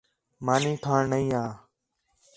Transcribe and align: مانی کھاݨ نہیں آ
مانی 0.45 0.73
کھاݨ 0.83 1.01
نہیں 1.11 1.29
آ 1.43 1.45